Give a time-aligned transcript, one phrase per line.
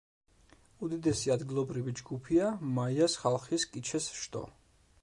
[0.87, 2.49] უდიდესი ადგილობრივი ჯგუფია
[2.81, 4.45] მაიას ხალხის კიჩეს შტო.